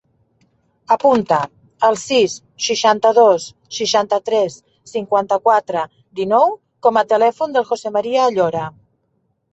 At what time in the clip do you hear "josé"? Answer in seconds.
7.73-7.93